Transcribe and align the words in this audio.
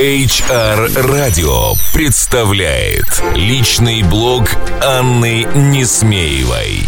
HR 0.00 0.94
Radio 0.96 1.74
представляет 1.92 3.04
личный 3.34 4.02
блог 4.02 4.44
Анны 4.82 5.46
Несмеевой. 5.54 6.84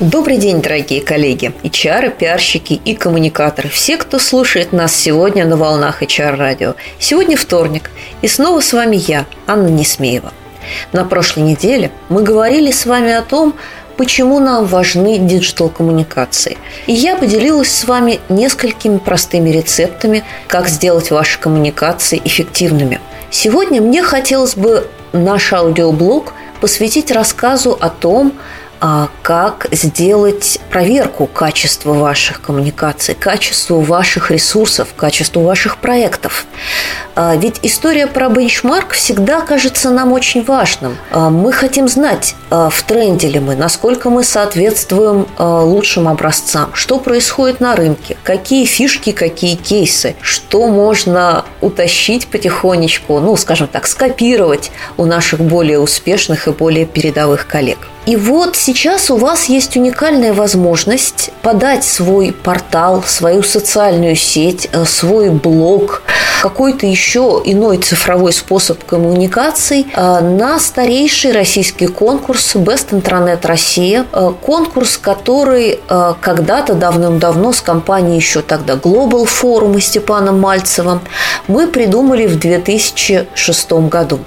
Добрый 0.00 0.36
день, 0.36 0.60
дорогие 0.60 1.00
коллеги, 1.00 1.52
HR, 1.62 2.10
пиарщики 2.10 2.72
и 2.72 2.96
коммуникаторы, 2.96 3.68
все, 3.68 3.96
кто 3.96 4.18
слушает 4.18 4.72
нас 4.72 4.92
сегодня 4.96 5.46
на 5.46 5.56
волнах 5.56 6.02
HR 6.02 6.34
радио. 6.34 6.74
Сегодня 6.98 7.36
вторник, 7.36 7.92
и 8.20 8.26
снова 8.26 8.60
с 8.60 8.72
вами 8.72 8.96
я, 8.96 9.26
Анна 9.46 9.68
Несмеева. 9.68 10.32
На 10.92 11.04
прошлой 11.04 11.44
неделе 11.44 11.92
мы 12.08 12.24
говорили 12.24 12.72
с 12.72 12.84
вами 12.84 13.12
о 13.12 13.22
том, 13.22 13.54
почему 14.00 14.38
нам 14.38 14.64
важны 14.64 15.18
диджитал-коммуникации. 15.18 16.56
И 16.86 16.94
я 16.94 17.16
поделилась 17.16 17.70
с 17.70 17.84
вами 17.84 18.18
несколькими 18.30 18.96
простыми 18.96 19.50
рецептами, 19.50 20.24
как 20.48 20.70
сделать 20.70 21.10
ваши 21.10 21.38
коммуникации 21.38 22.18
эффективными. 22.24 22.98
Сегодня 23.30 23.82
мне 23.82 24.02
хотелось 24.02 24.54
бы 24.54 24.88
наш 25.12 25.52
аудиоблог 25.52 26.32
посвятить 26.62 27.10
рассказу 27.10 27.76
о 27.78 27.90
том, 27.90 28.32
как 29.22 29.66
сделать 29.72 30.58
проверку 30.70 31.26
качества 31.26 31.92
ваших 31.92 32.40
коммуникаций, 32.40 33.14
качества 33.14 33.80
ваших 33.80 34.30
ресурсов, 34.30 34.88
качества 34.96 35.40
ваших 35.40 35.76
проектов. 35.78 36.46
А, 37.14 37.36
ведь 37.36 37.60
история 37.62 38.06
про 38.06 38.28
бенчмарк 38.28 38.92
всегда 38.92 39.42
кажется 39.42 39.90
нам 39.90 40.12
очень 40.12 40.42
важным. 40.42 40.96
А, 41.10 41.28
мы 41.28 41.52
хотим 41.52 41.88
знать, 41.88 42.34
в 42.50 42.82
тренде 42.86 43.28
ли 43.28 43.38
мы, 43.38 43.54
насколько 43.54 44.10
мы 44.10 44.24
соответствуем 44.24 45.28
лучшим 45.38 46.08
образцам, 46.08 46.70
что 46.74 46.98
происходит 46.98 47.60
на 47.60 47.76
рынке, 47.76 48.16
какие 48.24 48.64
фишки, 48.64 49.12
какие 49.12 49.54
кейсы, 49.54 50.16
что 50.20 50.66
можно 50.66 51.44
утащить 51.60 52.26
потихонечку, 52.26 53.20
ну, 53.20 53.36
скажем 53.36 53.68
так, 53.68 53.86
скопировать 53.86 54.72
у 54.96 55.04
наших 55.04 55.40
более 55.40 55.78
успешных 55.78 56.48
и 56.48 56.50
более 56.50 56.86
передовых 56.86 57.46
коллег. 57.46 57.78
И 58.10 58.16
вот 58.16 58.56
сейчас 58.56 59.08
у 59.12 59.16
вас 59.16 59.44
есть 59.44 59.76
уникальная 59.76 60.32
возможность 60.32 61.30
подать 61.42 61.84
свой 61.84 62.32
портал, 62.32 63.04
свою 63.04 63.44
социальную 63.44 64.16
сеть, 64.16 64.68
э, 64.72 64.84
свой 64.84 65.30
блог, 65.30 66.02
какой-то 66.40 66.86
еще 66.86 67.40
иной 67.44 67.78
цифровой 67.78 68.32
способ 68.32 68.82
коммуникаций 68.84 69.86
э, 69.94 70.20
на 70.20 70.58
старейший 70.58 71.32
российский 71.32 71.86
конкурс 71.86 72.56
Best 72.56 72.90
Intranet 72.90 73.46
Россия. 73.46 74.06
Э, 74.12 74.32
конкурс, 74.44 74.96
который 74.96 75.80
когда-то 76.20 76.74
давным-давно 76.74 77.52
с 77.52 77.60
компанией 77.60 78.16
еще 78.16 78.42
тогда 78.42 78.74
Global 78.74 79.26
Forum 79.26 79.76
и 79.76 79.80
Степаном 79.80 80.40
Мальцевым 80.40 81.00
мы 81.48 81.66
придумали 81.66 82.26
в 82.26 82.38
2006 82.38 83.72
году. 83.72 84.20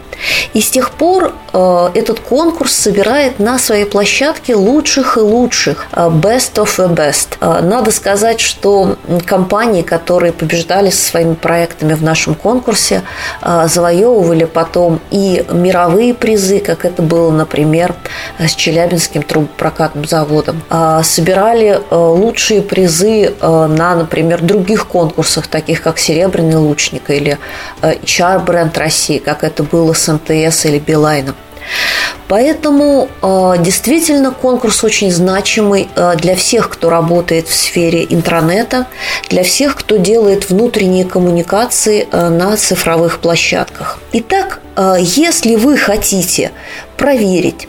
И 0.53 0.61
с 0.61 0.69
тех 0.69 0.91
пор 0.91 1.33
э, 1.53 1.89
этот 1.95 2.19
конкурс 2.19 2.73
собирает 2.73 3.39
на 3.39 3.57
своей 3.57 3.85
площадке 3.85 4.55
лучших 4.55 5.17
и 5.17 5.21
лучших, 5.21 5.87
best 5.91 6.55
of 6.55 6.77
the 6.77 6.93
best. 6.93 7.61
Надо 7.61 7.91
сказать, 7.91 8.39
что 8.39 8.97
компании, 9.25 9.81
которые 9.81 10.31
побеждали 10.31 10.89
со 10.89 11.09
своими 11.09 11.33
проектами 11.33 11.93
в 11.93 12.02
нашем 12.03 12.35
конкурсе, 12.35 13.03
э, 13.41 13.67
завоевывали 13.67 14.45
потом 14.45 14.99
и 15.11 15.45
мировые 15.51 16.13
призы, 16.13 16.59
как 16.59 16.85
это 16.85 17.01
было, 17.01 17.31
например, 17.31 17.95
с 18.39 18.53
Челябинским 18.53 19.23
трубопрокатным 19.23 20.05
заводом. 20.05 20.61
Э, 20.69 21.01
собирали 21.03 21.79
э, 21.89 21.95
лучшие 21.95 22.61
призы 22.61 23.25
э, 23.25 23.67
на, 23.67 23.95
например, 23.95 24.41
других 24.41 24.87
конкурсах, 24.87 25.47
таких 25.47 25.81
как 25.81 25.97
«Серебряный 25.97 26.57
лучник» 26.57 27.09
или 27.09 27.37
э, 27.81 27.95
HR 27.95 28.43
бренд 28.43 28.77
России, 28.77 29.17
как 29.17 29.43
это 29.43 29.63
было 29.63 29.93
с 29.93 30.11
МТС 30.11 30.65
или 30.65 30.79
Билайном. 30.79 31.35
Поэтому 32.33 33.09
э, 33.21 33.53
действительно 33.59 34.31
конкурс 34.31 34.83
очень 34.83 35.11
значимый 35.11 35.87
э, 35.95 36.15
для 36.15 36.35
всех, 36.35 36.67
кто 36.67 36.89
работает 36.89 37.47
в 37.47 37.53
сфере 37.53 38.07
интернета, 38.09 38.87
для 39.29 39.43
всех, 39.43 39.75
кто 39.75 39.97
делает 39.97 40.49
внутренние 40.49 41.05
коммуникации 41.05 42.07
э, 42.11 42.29
на 42.29 42.57
цифровых 42.57 43.19
площадках. 43.19 43.99
Итак, 44.13 44.61
если 44.99 45.55
вы 45.55 45.77
хотите 45.77 46.49
проверить, 46.97 47.67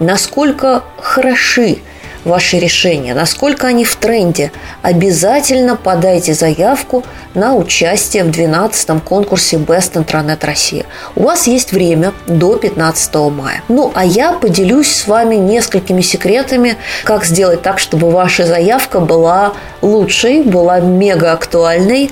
насколько 0.00 0.82
хороши 1.00 1.78
ваши 2.24 2.58
решения, 2.58 3.14
насколько 3.14 3.66
они 3.66 3.84
в 3.84 3.96
тренде, 3.96 4.52
обязательно 4.82 5.76
подайте 5.76 6.34
заявку 6.34 7.04
на 7.34 7.54
участие 7.54 8.24
в 8.24 8.30
12-м 8.30 9.00
конкурсе 9.00 9.56
Best 9.56 9.92
Intranet 9.94 10.44
Россия. 10.44 10.84
У 11.16 11.22
вас 11.22 11.46
есть 11.46 11.72
время 11.72 12.12
до 12.26 12.56
15 12.56 13.14
мая. 13.30 13.62
Ну, 13.68 13.92
а 13.94 14.04
я 14.04 14.32
поделюсь 14.32 14.94
с 14.94 15.06
вами 15.06 15.36
несколькими 15.36 16.00
секретами, 16.00 16.76
как 17.04 17.24
сделать 17.24 17.62
так, 17.62 17.78
чтобы 17.78 18.10
ваша 18.10 18.46
заявка 18.46 19.00
была 19.00 19.52
лучшей, 19.82 20.42
была 20.42 20.80
мега 20.80 21.32
актуальной, 21.32 22.10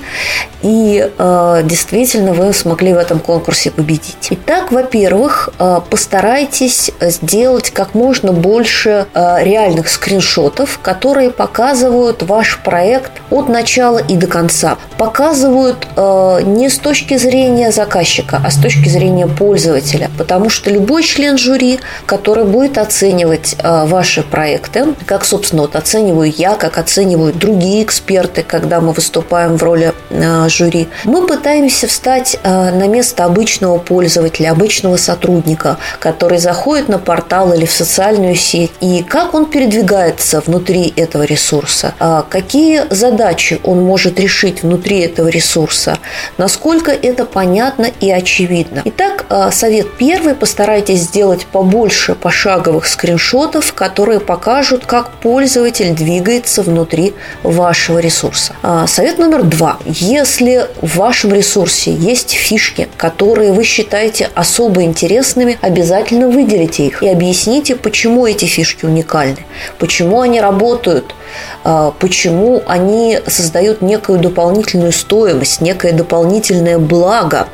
и 0.61 1.09
э, 1.17 1.61
действительно 1.63 2.33
вы 2.33 2.53
смогли 2.53 2.93
в 2.93 2.97
этом 2.97 3.19
конкурсе 3.19 3.71
победить. 3.71 4.27
Итак, 4.31 4.71
во-первых, 4.71 5.49
э, 5.57 5.79
постарайтесь 5.89 6.91
сделать 6.99 7.71
как 7.71 7.93
можно 7.93 8.33
больше 8.33 9.07
э, 9.13 9.43
реальных 9.43 9.87
скриншотов, 9.99 10.79
которые 10.81 11.29
показывают 11.29 12.23
ваш 12.23 12.59
проект 12.59 13.11
от 13.29 13.49
начала 13.49 13.97
и 13.97 14.15
до 14.15 14.27
конца. 14.27 14.77
Показывают 14.97 15.87
э, 15.95 16.39
не 16.43 16.69
с 16.69 16.77
точки 16.79 17.17
зрения 17.17 17.71
заказчика, 17.71 18.41
а 18.43 18.49
с 18.49 18.55
точки 18.55 18.87
зрения 18.87 19.27
пользователя. 19.27 20.09
Потому 20.17 20.49
что 20.49 20.69
любой 20.69 21.03
член 21.03 21.37
жюри, 21.37 21.79
который 22.05 22.45
будет 22.45 22.77
оценивать 22.77 23.55
э, 23.57 23.85
ваши 23.85 24.23
проекты, 24.23 24.95
как, 25.05 25.25
собственно, 25.25 25.63
вот 25.63 25.75
оцениваю 25.75 26.31
я, 26.31 26.55
как 26.55 26.77
оценивают 26.77 27.37
другие 27.37 27.83
эксперты, 27.83 28.43
когда 28.43 28.79
мы 28.79 28.93
выступаем 28.93 29.57
в 29.57 29.63
роли 29.63 29.93
э, 30.09 30.47
жюри, 30.47 30.87
мы 31.03 31.27
пытаемся 31.27 31.87
встать 31.87 32.39
э, 32.41 32.71
на 32.71 32.87
место 32.87 33.25
обычного 33.25 33.79
пользователя, 33.79 34.51
обычного 34.51 34.95
сотрудника, 34.95 35.77
который 35.99 36.37
заходит 36.37 36.87
на 36.87 36.99
портал 36.99 37.51
или 37.53 37.65
в 37.65 37.71
социальную 37.71 38.35
сеть, 38.35 38.71
и 38.79 39.03
как 39.03 39.33
он 39.33 39.45
передвигается 39.45 39.88
продвигается 39.89 40.41
внутри 40.41 40.93
этого 40.95 41.23
ресурса, 41.23 41.95
а 41.99 42.21
какие 42.21 42.83
задачи 42.91 43.59
он 43.63 43.81
может 43.81 44.19
решить 44.19 44.61
внутри 44.61 44.99
этого 44.99 45.29
ресурса, 45.29 45.97
насколько 46.37 46.91
это 46.91 47.25
понятно 47.25 47.89
и 47.99 48.11
очевидно. 48.11 48.83
Итак, 48.85 49.25
а, 49.29 49.51
совет 49.51 49.87
первый. 49.97 50.35
Постарайтесь 50.35 50.99
сделать 50.99 51.47
побольше 51.47 52.13
пошаговых 52.13 52.85
скриншотов, 52.85 53.73
которые 53.73 54.19
покажут, 54.19 54.85
как 54.85 55.11
пользователь 55.21 55.95
двигается 55.95 56.61
внутри 56.61 57.15
вашего 57.41 57.97
ресурса. 57.97 58.53
А, 58.61 58.85
совет 58.85 59.17
номер 59.17 59.43
два. 59.43 59.79
Если 59.85 60.67
в 60.81 60.97
вашем 60.97 61.33
ресурсе 61.33 61.91
есть 61.91 62.31
фишки, 62.31 62.87
которые 62.95 63.53
вы 63.53 63.63
считаете 63.63 64.29
особо 64.35 64.83
интересными, 64.83 65.57
обязательно 65.61 66.27
выделите 66.27 66.85
их 66.85 67.01
и 67.01 67.07
объясните, 67.07 67.75
почему 67.75 68.27
эти 68.27 68.45
фишки 68.45 68.85
уникальны 68.85 69.45
почему 69.79 70.21
они 70.21 70.39
работают, 70.39 71.15
а, 71.63 71.91
почему 71.99 72.61
они 72.67 73.19
создают 73.25 73.81
некую 73.81 74.19
дополнительную 74.19 74.91
стоимость, 74.91 75.61
некое 75.61 75.93
дополнительное 75.93 76.77
благо 76.77 77.47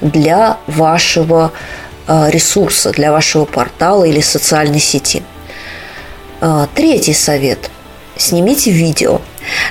для 0.00 0.56
вашего 0.66 1.52
а, 2.06 2.28
ресурса, 2.30 2.90
для 2.90 3.12
вашего 3.12 3.44
портала 3.44 4.04
или 4.04 4.20
социальной 4.20 4.80
сети. 4.80 5.22
А, 6.40 6.66
третий 6.74 7.14
совет. 7.14 7.70
Снимите 8.16 8.70
видео. 8.70 9.20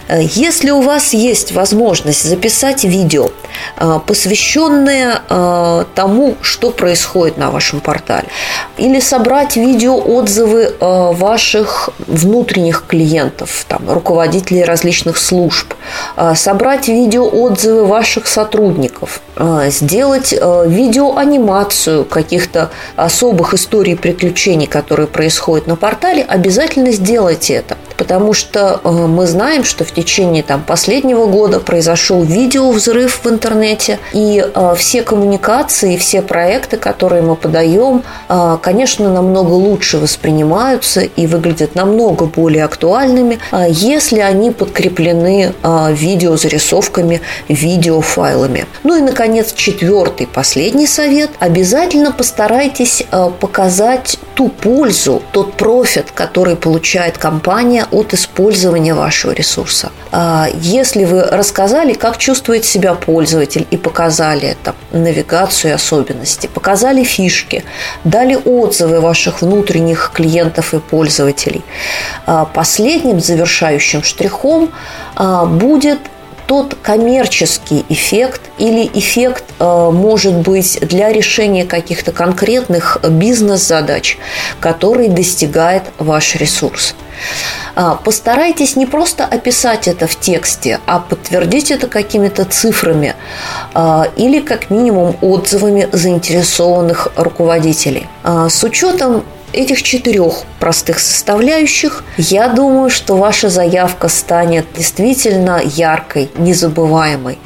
Если 0.10 0.72
у 0.72 0.82
вас 0.82 1.14
есть 1.14 1.52
возможность 1.52 2.24
записать 2.24 2.84
видео, 2.84 3.32
а, 3.76 4.00
посвященное 4.00 5.22
а, 5.30 5.86
тому, 5.96 6.36
что 6.42 6.72
происходит 6.72 7.38
на 7.38 7.52
вашем 7.52 7.80
портале, 7.80 8.28
или 8.78 9.00
собрать 9.00 9.56
видеоотзывы 9.56 10.74
а, 10.80 11.12
ваших 11.12 11.90
внутренних 12.00 12.86
клиентов, 12.88 13.66
там, 13.68 13.90
руководителей 13.90 14.64
различных 14.64 15.18
служб, 15.18 15.74
собрать 16.36 16.88
видеоотзывы 16.88 17.86
ваших 17.86 18.28
сотрудников, 18.28 19.22
сделать 19.68 20.32
видеоанимацию 20.32 22.06
каких-то 22.06 22.70
особых 22.96 23.54
историй 23.54 23.96
приключений, 23.96 24.68
которые 24.68 25.08
происходят 25.08 25.68
на 25.68 25.76
портале, 25.76 26.24
обязательно 26.24 26.92
сделайте 26.92 27.54
это. 27.54 27.78
Потому 28.00 28.34
что 28.34 28.80
э, 28.82 28.90
мы 28.90 29.28
знаем, 29.28 29.66
что 29.66 29.84
в 29.84 29.92
течение 29.92 30.42
там, 30.42 30.64
последнего 30.64 31.26
года 31.26 31.60
произошел 31.60 32.24
видеовзрыв 32.24 33.26
в 33.26 33.30
интернете, 33.30 34.00
и 34.14 34.42
э, 34.42 34.76
все 34.78 35.04
коммуникации, 35.04 35.98
все 35.98 36.22
проекты, 36.22 36.78
которые 36.78 37.22
мы 37.22 37.36
подаем, 37.36 38.04
э, 38.30 38.58
конечно, 38.62 39.14
намного 39.14 39.52
лучше 39.52 39.98
воспринимаются 39.98 41.02
и 41.02 41.28
выглядят 41.28 41.76
намного 41.76 42.26
более 42.26 42.64
актуальными, 42.64 43.40
если 43.68 44.20
они 44.20 44.52
подкреплены 44.52 45.54
видеозарисовками, 45.90 47.22
видеофайлами. 47.50 48.66
Ну 48.84 48.98
и, 48.98 49.02
наконец, 49.02 49.52
четвертый, 49.54 50.28
последний 50.28 50.88
совет. 50.88 51.32
Обязательно 51.40 52.14
постарайтесь 52.14 53.04
показать 53.42 54.18
ту 54.36 54.48
пользу, 54.48 55.22
тот 55.34 55.56
профит, 55.56 56.12
который 56.12 56.56
получает 56.56 57.18
компания 57.18 57.86
от 57.92 58.14
использования 58.14 58.94
вашего 58.94 59.32
ресурса. 59.32 59.92
А, 60.12 60.48
если 60.54 61.06
вы 61.06 61.22
рассказали, 61.22 61.94
как 61.94 62.18
чувствует 62.18 62.66
себя 62.66 62.94
пользователь 62.94 63.68
и 63.70 63.78
показали 63.78 64.50
это, 64.50 64.76
навигацию 64.92 65.72
и 65.72 65.76
особенности, 65.76 66.48
показали 66.48 67.04
фишки, 67.04 67.64
дали 68.04 68.36
отзывы 68.36 69.02
ваших 69.02 69.42
внутренних 69.42 70.12
клиентов 70.14 70.74
и 70.74 70.80
пользователей, 70.80 71.64
а, 72.26 72.46
последним 72.46 73.20
завершающим 73.20 74.04
штрихом 74.04 74.72
а, 75.16 75.46
будет 75.46 76.00
тот 76.48 76.76
коммерческий 76.82 77.86
эффект 77.90 78.42
или 78.58 78.90
эффект 78.96 79.44
может 79.60 80.34
быть 80.34 80.80
для 80.82 81.14
решения 81.14 81.64
каких-то 81.64 82.12
конкретных 82.12 82.98
бизнес-задач, 83.08 84.18
который 84.60 85.10
достигает 85.10 85.84
ваш 86.00 86.34
ресурс. 86.34 86.96
А, 87.76 87.96
постарайтесь 87.96 88.76
не 88.76 88.86
просто 88.86 89.26
описать 89.26 89.88
это 89.88 90.08
в 90.08 90.20
тексте, 90.20 90.80
а 90.86 91.00
подтвердить 91.00 91.72
это 91.72 91.88
какими-то 91.88 92.46
цифрами 92.46 93.16
а, 93.74 94.08
или 94.16 94.40
как 94.40 94.70
минимум 94.70 95.16
отзывами 95.22 95.88
заинтересованных 95.92 97.10
руководителей. 97.16 98.08
А, 98.24 98.50
с 98.50 98.64
учетом 98.64 99.24
этих 99.54 99.82
четырех 99.84 100.44
простых 100.60 101.00
составляющих, 101.00 102.04
я 102.18 102.48
думаю, 102.50 102.90
что 102.90 103.16
ваша 103.16 103.50
заявка 103.50 104.08
станет 104.08 104.66
действительно 104.76 105.62
яркой, 105.64 106.30
незабываемой, 106.38 107.40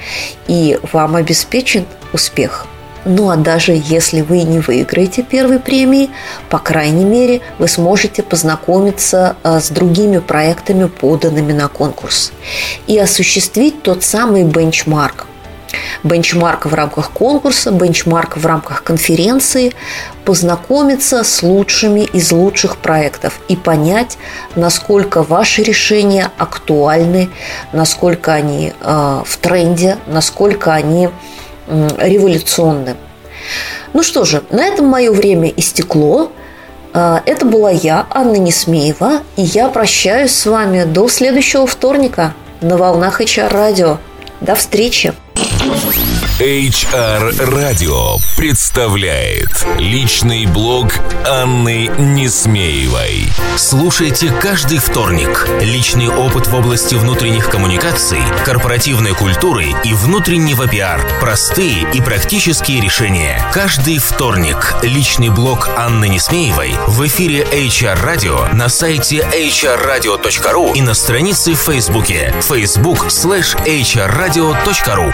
и 0.47 0.79
вам 0.91 1.15
обеспечен 1.15 1.85
успех. 2.11 2.67
Ну 3.05 3.29
а 3.29 3.35
даже 3.35 3.73
если 3.73 4.21
вы 4.21 4.43
не 4.43 4.59
выиграете 4.59 5.23
первой 5.23 5.59
премии, 5.59 6.09
по 6.49 6.59
крайней 6.59 7.03
мере, 7.03 7.41
вы 7.59 7.67
сможете 7.67 8.23
познакомиться 8.23 9.35
а, 9.43 9.59
с 9.59 9.69
другими 9.69 10.19
проектами, 10.19 10.87
поданными 10.87 11.51
на 11.51 11.67
конкурс, 11.67 12.31
и 12.87 12.97
осуществить 12.97 13.83
тот 13.83 14.03
самый 14.03 14.43
бенчмарк, 14.43 15.27
бенчмарк 16.03 16.65
в 16.65 16.73
рамках 16.73 17.11
конкурса, 17.11 17.71
бенчмарк 17.71 18.37
в 18.37 18.45
рамках 18.45 18.83
конференции, 18.83 19.73
познакомиться 20.23 21.23
с 21.23 21.43
лучшими 21.43 22.01
из 22.01 22.31
лучших 22.31 22.77
проектов 22.77 23.39
и 23.49 23.57
понять, 23.57 24.17
насколько 24.55 25.23
ваши 25.23 25.63
решения 25.63 26.31
актуальны, 26.37 27.29
насколько 27.73 28.33
они 28.33 28.73
э, 28.79 29.21
в 29.25 29.37
тренде, 29.37 29.97
насколько 30.07 30.73
они 30.73 31.09
э, 31.67 31.89
революционны. 31.97 32.95
Ну 33.93 34.03
что 34.03 34.25
же, 34.25 34.43
на 34.49 34.65
этом 34.65 34.87
мое 34.87 35.11
время 35.11 35.49
истекло. 35.55 36.31
Э, 36.93 37.19
это 37.25 37.45
была 37.45 37.71
я, 37.71 38.07
Анна 38.09 38.35
Несмеева, 38.35 39.21
и 39.35 39.41
я 39.41 39.69
прощаюсь 39.69 40.31
с 40.31 40.45
вами 40.45 40.83
до 40.83 41.07
следующего 41.07 41.67
вторника 41.67 42.33
на 42.61 42.77
волнах 42.77 43.21
HR 43.21 43.49
радио. 43.49 43.97
До 44.41 44.55
встречи! 44.55 45.13
HR 46.39 47.31
Radio 47.51 48.19
представляет 48.35 49.65
личный 49.77 50.45
блог 50.45 50.93
Анны 51.25 51.89
Несмеевой. 51.97 53.27
Слушайте 53.55 54.31
каждый 54.41 54.79
вторник. 54.79 55.47
Личный 55.61 56.09
опыт 56.09 56.47
в 56.47 56.55
области 56.55 56.95
внутренних 56.95 57.49
коммуникаций, 57.49 58.19
корпоративной 58.45 59.13
культуры 59.13 59.67
и 59.83 59.93
внутреннего 59.93 60.67
пиар. 60.67 61.01
Простые 61.19 61.87
и 61.93 62.01
практические 62.01 62.81
решения. 62.81 63.41
Каждый 63.53 63.99
вторник. 63.99 64.75
Личный 64.81 65.29
блог 65.29 65.69
Анны 65.77 66.09
Несмеевой 66.09 66.75
в 66.87 67.05
эфире 67.07 67.43
HR 67.43 68.03
Radio 68.03 68.53
на 68.53 68.69
сайте 68.69 69.19
hrradio.ru 69.19 70.73
и 70.75 70.81
на 70.81 70.93
странице 70.93 71.53
в 71.53 71.59
Фейсбуке 71.59 72.33
facebook 72.41 73.07
slash 73.07 73.55
hrradio.ru 73.65 75.13